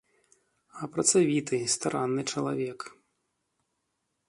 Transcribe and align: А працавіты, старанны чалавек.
А 0.81 0.89
працавіты, 0.93 1.59
старанны 1.75 2.21
чалавек. 2.35 2.79